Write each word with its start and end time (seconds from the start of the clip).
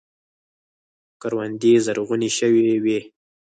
کروندې 1.21 1.73
زرغونې 1.85 2.29
شوې 2.37 2.65
وې. 2.83 2.99